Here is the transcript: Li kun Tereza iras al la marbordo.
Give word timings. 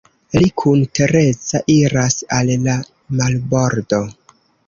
Li 0.35 0.47
kun 0.61 0.79
Tereza 0.99 1.61
iras 1.75 2.17
al 2.39 2.51
la 2.63 2.79
marbordo. 3.19 4.01